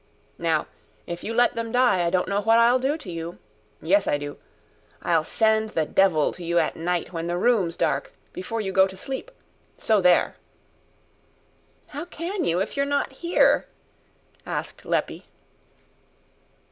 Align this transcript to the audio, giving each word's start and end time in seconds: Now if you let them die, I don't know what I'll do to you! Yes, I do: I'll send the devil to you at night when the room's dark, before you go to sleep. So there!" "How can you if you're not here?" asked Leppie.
Now 0.39 0.65
if 1.05 1.23
you 1.23 1.31
let 1.31 1.53
them 1.53 1.71
die, 1.71 2.03
I 2.03 2.09
don't 2.09 2.27
know 2.27 2.41
what 2.41 2.57
I'll 2.57 2.79
do 2.79 2.97
to 2.97 3.11
you! 3.11 3.37
Yes, 3.83 4.07
I 4.07 4.17
do: 4.17 4.39
I'll 5.03 5.23
send 5.23 5.69
the 5.69 5.85
devil 5.85 6.33
to 6.33 6.43
you 6.43 6.57
at 6.57 6.75
night 6.75 7.13
when 7.13 7.27
the 7.27 7.37
room's 7.37 7.77
dark, 7.77 8.11
before 8.33 8.59
you 8.61 8.71
go 8.71 8.87
to 8.87 8.97
sleep. 8.97 9.29
So 9.77 10.01
there!" 10.01 10.37
"How 11.89 12.05
can 12.05 12.45
you 12.45 12.59
if 12.59 12.75
you're 12.75 12.83
not 12.83 13.11
here?" 13.13 13.67
asked 14.43 14.85
Leppie. 14.87 15.25